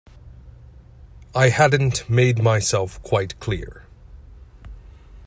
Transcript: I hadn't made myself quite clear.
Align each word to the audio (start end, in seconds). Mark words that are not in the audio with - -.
I 1.35 1.49
hadn't 1.49 2.09
made 2.09 2.41
myself 2.41 2.99
quite 3.03 3.39
clear. 3.39 3.85